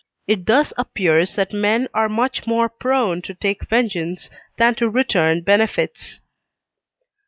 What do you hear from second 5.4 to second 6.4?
benefits.